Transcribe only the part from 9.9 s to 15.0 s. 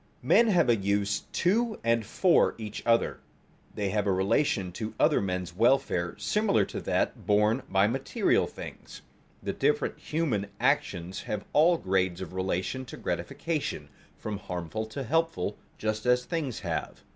human actions have all grades of relation to gratification, from harmful